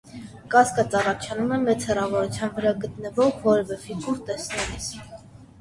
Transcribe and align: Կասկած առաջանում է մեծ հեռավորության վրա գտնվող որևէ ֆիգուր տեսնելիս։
Կասկած 0.53 0.95
առաջանում 0.99 1.53
է 1.57 1.59
մեծ 1.67 1.85
հեռավորության 1.89 2.53
վրա 2.55 2.71
գտնվող 2.87 3.39
որևէ 3.47 3.79
ֆիգուր 3.85 4.21
տեսնելիս։ 4.31 4.91